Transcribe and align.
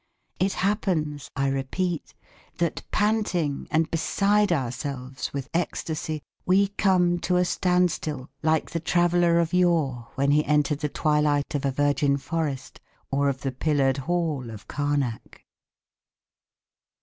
it 0.39 0.53
happens, 0.53 1.29
I 1.35 1.47
repeat, 1.49 2.15
that 2.57 2.81
panting, 2.89 3.67
and 3.69 3.91
beside 3.91 4.51
ourselves 4.51 5.31
with 5.31 5.47
ecstasy, 5.53 6.23
we 6.43 6.69
come 6.69 7.19
to 7.19 7.35
a 7.35 7.45
standstill, 7.45 8.27
like 8.41 8.71
the 8.71 8.79
traveller 8.79 9.37
of 9.37 9.53
yore 9.53 10.07
when 10.15 10.31
he 10.31 10.43
entered 10.43 10.79
the 10.79 10.89
twilight 10.89 11.53
of 11.53 11.65
a 11.65 11.71
virgin 11.71 12.17
forest, 12.17 12.81
or 13.11 13.29
of 13.29 13.41
the 13.41 13.51
pillared 13.51 13.97
hall 13.97 14.49
of 14.49 14.67
Karnak. 14.67 15.45